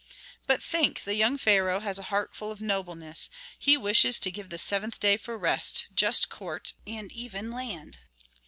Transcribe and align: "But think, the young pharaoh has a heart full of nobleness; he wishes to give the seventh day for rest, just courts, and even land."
"But 0.47 0.63
think, 0.63 1.03
the 1.03 1.13
young 1.13 1.37
pharaoh 1.37 1.79
has 1.79 1.99
a 1.99 2.09
heart 2.09 2.33
full 2.33 2.51
of 2.51 2.59
nobleness; 2.59 3.29
he 3.59 3.77
wishes 3.77 4.17
to 4.21 4.31
give 4.31 4.49
the 4.49 4.57
seventh 4.57 4.99
day 4.99 5.15
for 5.15 5.37
rest, 5.37 5.85
just 5.93 6.27
courts, 6.27 6.73
and 6.87 7.11
even 7.11 7.51
land." 7.51 7.99